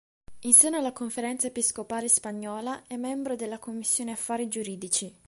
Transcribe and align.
In 0.45 0.53
seno 0.55 0.77
alla 0.77 0.93
Conferenza 0.93 1.45
episcopale 1.45 2.09
spagnola 2.09 2.85
è 2.87 2.95
membro 2.95 3.35
della 3.35 3.59
commissione 3.59 4.13
affari 4.13 4.47
giuridici. 4.47 5.13